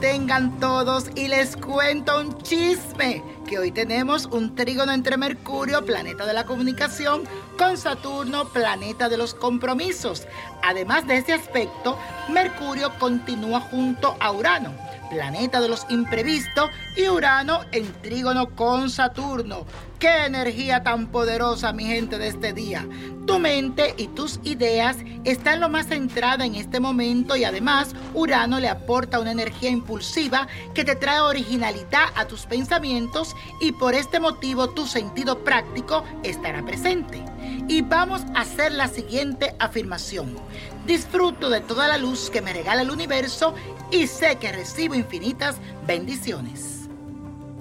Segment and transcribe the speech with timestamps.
[0.00, 6.26] tengan todos y les cuento un chisme, que hoy tenemos un trígono entre Mercurio, planeta
[6.26, 7.24] de la comunicación,
[7.58, 10.26] con Saturno, planeta de los compromisos.
[10.62, 14.72] Además de ese aspecto, Mercurio continúa junto a Urano
[15.08, 19.64] planeta de los imprevistos, y Urano en trígono con Saturno.
[19.98, 22.86] ¡Qué energía tan poderosa, mi gente, de este día!
[23.26, 28.60] Tu mente y tus ideas están lo más centrada en este momento y además Urano
[28.60, 34.20] le aporta una energía impulsiva que te trae originalidad a tus pensamientos y por este
[34.20, 37.24] motivo tu sentido práctico estará presente.
[37.66, 40.36] Y vamos a hacer la siguiente afirmación.
[40.86, 43.54] Disfruto de toda la luz que me regala el universo
[43.90, 46.75] y sé que recibo infinitas bendiciones.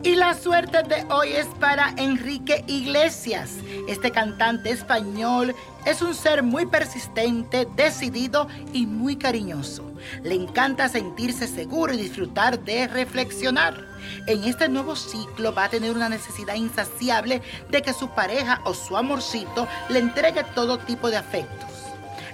[0.03, 3.51] Y la suerte de hoy es para Enrique Iglesias.
[3.87, 9.91] Este cantante español es un ser muy persistente, decidido y muy cariñoso.
[10.23, 13.83] Le encanta sentirse seguro y disfrutar de reflexionar.
[14.27, 18.73] En este nuevo ciclo va a tener una necesidad insaciable de que su pareja o
[18.73, 21.74] su amorcito le entregue todo tipo de afectos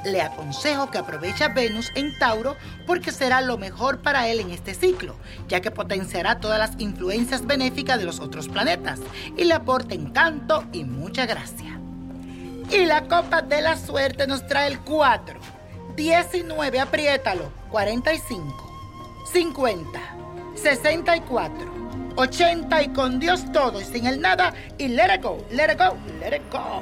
[0.03, 2.55] le aconsejo que aproveche Venus en Tauro
[2.87, 5.15] porque será lo mejor para él en este ciclo,
[5.47, 8.99] ya que potenciará todas las influencias benéficas de los otros planetas
[9.37, 11.79] y le aporta encanto y mucha gracia.
[12.71, 15.39] Y la copa de la suerte nos trae el 4,
[15.95, 19.99] 19, apriétalo, 45, 50,
[20.55, 21.81] 64,
[22.15, 24.53] 80 y con Dios todo y sin el nada.
[24.77, 26.81] Y let it go, let it go, let it go.